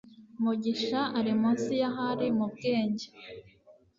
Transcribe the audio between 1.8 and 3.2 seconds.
ya Henry mubwenge